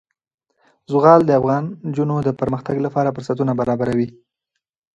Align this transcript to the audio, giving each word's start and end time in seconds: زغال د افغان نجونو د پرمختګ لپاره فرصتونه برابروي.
زغال 0.91 1.21
د 1.25 1.31
افغان 1.39 1.63
نجونو 1.87 2.15
د 2.27 2.29
پرمختګ 2.39 2.75
لپاره 2.85 3.13
فرصتونه 3.15 3.51
برابروي. 3.59 4.09